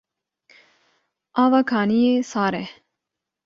Ava 1.43 1.59
kaniyê 1.69 2.13
sar 2.31 2.53
e. 2.61 2.63